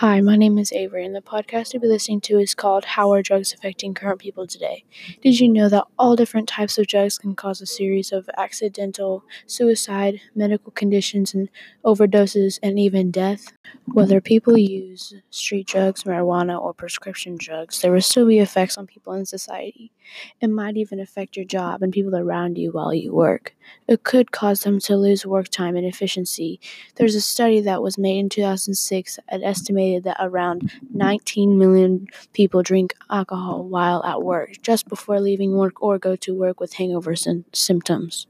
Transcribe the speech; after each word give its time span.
Hi, 0.00 0.22
my 0.22 0.34
name 0.34 0.56
is 0.56 0.72
Avery, 0.72 1.04
and 1.04 1.14
the 1.14 1.20
podcast 1.20 1.74
you'll 1.74 1.82
be 1.82 1.86
listening 1.86 2.22
to 2.22 2.38
is 2.38 2.54
called 2.54 2.86
How 2.86 3.12
Are 3.12 3.20
Drugs 3.20 3.52
Affecting 3.52 3.92
Current 3.92 4.18
People 4.18 4.46
Today? 4.46 4.82
Did 5.20 5.38
you 5.38 5.46
know 5.46 5.68
that 5.68 5.84
all 5.98 6.16
different 6.16 6.48
types 6.48 6.78
of 6.78 6.86
drugs 6.86 7.18
can 7.18 7.34
cause 7.34 7.60
a 7.60 7.66
series 7.66 8.10
of 8.10 8.30
accidental 8.38 9.24
suicide, 9.44 10.18
medical 10.34 10.72
conditions, 10.72 11.34
and 11.34 11.50
overdoses, 11.84 12.58
and 12.62 12.78
even 12.78 13.10
death? 13.10 13.52
Whether 13.92 14.22
people 14.22 14.56
use 14.56 15.12
street 15.28 15.66
drugs, 15.66 16.04
marijuana, 16.04 16.58
or 16.58 16.72
prescription 16.72 17.36
drugs, 17.38 17.82
there 17.82 17.92
will 17.92 18.00
still 18.00 18.26
be 18.26 18.38
effects 18.38 18.78
on 18.78 18.86
people 18.86 19.12
in 19.12 19.26
society. 19.26 19.92
It 20.40 20.48
might 20.48 20.78
even 20.78 20.98
affect 20.98 21.36
your 21.36 21.44
job 21.44 21.82
and 21.82 21.92
people 21.92 22.16
around 22.16 22.56
you 22.56 22.72
while 22.72 22.94
you 22.94 23.12
work. 23.14 23.54
It 23.86 24.02
could 24.02 24.32
cause 24.32 24.62
them 24.62 24.78
to 24.80 24.96
lose 24.96 25.26
work 25.26 25.48
time 25.48 25.76
and 25.76 25.86
efficiency. 25.86 26.60
There's 26.96 27.14
a 27.14 27.20
study 27.20 27.60
that 27.60 27.82
was 27.82 27.98
made 27.98 28.18
in 28.18 28.28
2006 28.28 29.18
that 29.30 29.42
estimated 29.42 29.89
that 29.98 30.16
around 30.20 30.70
19 30.94 31.58
million 31.58 32.06
people 32.32 32.62
drink 32.62 32.94
alcohol 33.10 33.64
while 33.64 34.04
at 34.04 34.22
work, 34.22 34.62
just 34.62 34.88
before 34.88 35.20
leaving 35.20 35.56
work 35.56 35.82
or 35.82 35.98
go 35.98 36.14
to 36.16 36.34
work 36.34 36.60
with 36.60 36.74
hangovers 36.74 37.26
and 37.26 37.44
symptoms. 37.52 38.26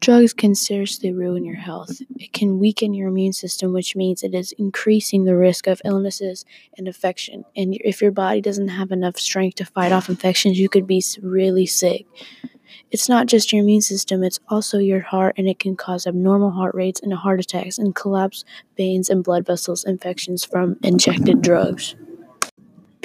Drugs 0.00 0.32
can 0.32 0.54
seriously 0.54 1.12
ruin 1.12 1.44
your 1.44 1.56
health. 1.56 2.00
It 2.16 2.32
can 2.32 2.58
weaken 2.58 2.94
your 2.94 3.08
immune 3.08 3.32
system, 3.32 3.72
which 3.72 3.94
means 3.94 4.22
it 4.22 4.34
is 4.34 4.52
increasing 4.52 5.24
the 5.24 5.36
risk 5.36 5.66
of 5.66 5.80
illnesses 5.84 6.44
and 6.76 6.86
infection. 6.88 7.44
And 7.56 7.76
if 7.84 8.02
your 8.02 8.10
body 8.10 8.40
doesn't 8.40 8.68
have 8.68 8.90
enough 8.90 9.18
strength 9.18 9.56
to 9.56 9.64
fight 9.64 9.92
off 9.92 10.08
infections, 10.08 10.58
you 10.58 10.68
could 10.68 10.86
be 10.86 11.02
really 11.22 11.66
sick. 11.66 12.06
It's 12.90 13.08
not 13.08 13.26
just 13.26 13.52
your 13.52 13.62
immune 13.62 13.80
system, 13.80 14.22
it's 14.22 14.40
also 14.48 14.78
your 14.78 15.00
heart, 15.00 15.34
and 15.38 15.48
it 15.48 15.58
can 15.58 15.76
cause 15.76 16.06
abnormal 16.06 16.50
heart 16.50 16.74
rates 16.74 17.00
and 17.02 17.12
heart 17.12 17.40
attacks 17.40 17.78
and 17.78 17.94
collapse 17.94 18.44
veins 18.76 19.10
and 19.10 19.24
blood 19.24 19.46
vessels 19.46 19.84
infections 19.84 20.44
from 20.44 20.76
injected 20.82 21.42
drugs. 21.42 21.94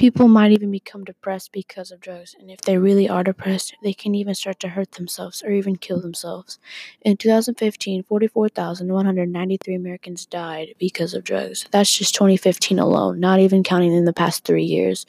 People 0.03 0.27
might 0.27 0.51
even 0.51 0.69
become 0.69 1.05
depressed 1.05 1.53
because 1.53 1.89
of 1.89 2.01
drugs, 2.01 2.35
and 2.37 2.51
if 2.51 2.59
they 2.59 2.77
really 2.77 3.07
are 3.07 3.23
depressed, 3.23 3.73
they 3.81 3.93
can 3.93 4.13
even 4.15 4.35
start 4.35 4.59
to 4.59 4.67
hurt 4.67 4.91
themselves 4.91 5.41
or 5.41 5.51
even 5.51 5.77
kill 5.77 6.01
themselves. 6.01 6.59
In 7.03 7.15
2015, 7.15 8.03
44,193 8.03 9.73
Americans 9.73 10.25
died 10.25 10.75
because 10.77 11.13
of 11.13 11.23
drugs. 11.23 11.67
That's 11.71 11.97
just 11.97 12.13
2015 12.15 12.79
alone, 12.79 13.21
not 13.21 13.39
even 13.39 13.63
counting 13.63 13.93
in 13.93 14.03
the 14.03 14.11
past 14.11 14.43
three 14.43 14.65
years. 14.65 15.05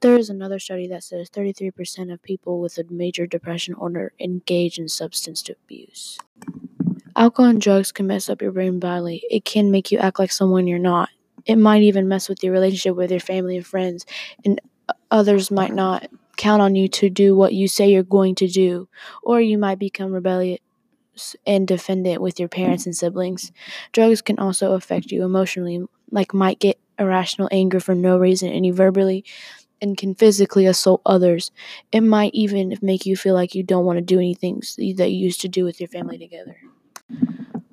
There 0.00 0.16
is 0.16 0.30
another 0.30 0.58
study 0.58 0.86
that 0.86 1.04
says 1.04 1.28
33% 1.28 2.10
of 2.10 2.22
people 2.22 2.58
with 2.58 2.78
a 2.78 2.84
major 2.88 3.26
depression 3.26 3.74
disorder 3.74 4.14
engage 4.18 4.78
in 4.78 4.88
substance 4.88 5.46
abuse. 5.50 6.16
Alcohol 7.14 7.50
and 7.50 7.60
drugs 7.60 7.92
can 7.92 8.06
mess 8.06 8.30
up 8.30 8.40
your 8.40 8.52
brain 8.52 8.78
badly. 8.78 9.24
It 9.30 9.44
can 9.44 9.70
make 9.70 9.92
you 9.92 9.98
act 9.98 10.18
like 10.18 10.32
someone 10.32 10.66
you're 10.66 10.78
not 10.78 11.10
it 11.48 11.56
might 11.56 11.82
even 11.82 12.08
mess 12.08 12.28
with 12.28 12.44
your 12.44 12.52
relationship 12.54 12.96
with 12.96 13.12
your 13.12 13.20
family 13.20 13.56
and 13.58 13.66
friends, 13.66 14.06
and 14.44 14.60
others 15.10 15.50
might 15.50 15.74
not 15.74 16.08
count 16.36 16.62
on 16.62 16.76
you 16.76 16.88
to 16.88 17.10
do 17.10 17.36
what 17.36 17.54
you 17.54 17.68
say 17.68 17.90
you're 17.90 18.04
going 18.04 18.36
to 18.36 18.48
do, 18.48 18.88
or 19.24 19.40
you 19.40 19.58
might 19.58 19.80
become 19.80 20.12
rebellious 20.12 20.60
and 21.46 21.66
defendant 21.66 22.22
with 22.22 22.38
your 22.38 22.48
parents 22.48 22.86
and 22.86 22.96
siblings. 22.96 23.52
Drugs 23.92 24.22
can 24.22 24.38
also 24.38 24.72
affect 24.74 25.10
you 25.10 25.24
emotionally, 25.24 25.82
like 26.10 26.32
might 26.34 26.60
get 26.60 26.78
irrational 26.98 27.48
anger 27.52 27.80
for 27.80 27.94
no 27.94 28.18
reason 28.18 28.50
and 28.52 28.66
you 28.66 28.72
verbally 28.72 29.24
and 29.82 29.96
can 29.98 30.14
physically 30.14 30.66
assault 30.66 31.02
others. 31.06 31.52
It 31.92 32.02
might 32.02 32.34
even 32.34 32.76
make 32.82 33.06
you 33.06 33.16
feel 33.16 33.34
like 33.34 33.54
you 33.54 33.64
don't 33.64 33.86
want 33.86 33.98
to 33.98 34.02
do 34.04 34.18
anything 34.18 34.62
that 34.96 35.10
you 35.10 35.18
used 35.18 35.42
to 35.42 35.48
do 35.48 35.64
with 35.64 35.80
your 35.80 35.88
family 35.88 36.18
together. 36.18 36.58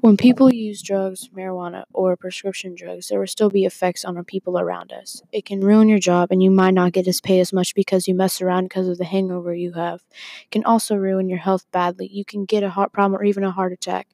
When 0.05 0.17
people 0.17 0.53
use 0.53 0.83
drugs, 0.83 1.29
marijuana, 1.35 1.85
or 1.91 2.15
prescription 2.15 2.75
drugs, 2.75 3.07
there 3.07 3.19
will 3.19 3.25
still 3.25 3.49
be 3.49 3.65
effects 3.65 4.05
on 4.05 4.13
the 4.13 4.23
people 4.23 4.59
around 4.59 4.93
us. 4.93 5.23
It 5.31 5.45
can 5.45 5.61
ruin 5.61 5.89
your 5.89 5.97
job, 5.97 6.27
and 6.29 6.43
you 6.43 6.51
might 6.51 6.75
not 6.75 6.91
get 6.91 7.07
as 7.07 7.19
paid 7.19 7.39
as 7.39 7.51
much 7.51 7.73
because 7.73 8.07
you 8.07 8.13
mess 8.13 8.39
around 8.39 8.65
because 8.65 8.87
of 8.87 8.99
the 8.99 9.05
hangover 9.05 9.55
you 9.55 9.73
have. 9.73 10.03
It 10.43 10.51
can 10.51 10.63
also 10.63 10.95
ruin 10.95 11.27
your 11.27 11.39
health 11.39 11.65
badly. 11.71 12.05
You 12.05 12.23
can 12.23 12.45
get 12.45 12.61
a 12.61 12.69
heart 12.69 12.93
problem 12.93 13.19
or 13.19 13.23
even 13.23 13.43
a 13.43 13.49
heart 13.49 13.73
attack. 13.73 14.09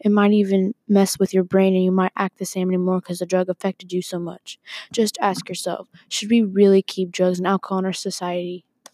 It 0.00 0.10
might 0.10 0.32
even 0.32 0.74
mess 0.88 1.18
with 1.18 1.34
your 1.34 1.44
brain, 1.44 1.74
and 1.74 1.84
you 1.84 1.92
might 1.92 2.12
act 2.16 2.38
the 2.38 2.46
same 2.46 2.70
anymore 2.70 3.00
because 3.00 3.18
the 3.18 3.26
drug 3.26 3.50
affected 3.50 3.92
you 3.92 4.00
so 4.00 4.18
much. 4.18 4.58
Just 4.94 5.18
ask 5.20 5.46
yourself 5.50 5.88
should 6.08 6.30
we 6.30 6.40
really 6.40 6.80
keep 6.80 7.10
drugs 7.10 7.36
and 7.38 7.46
alcohol 7.46 7.80
in 7.80 7.84
our 7.84 7.92
society? 7.92 8.64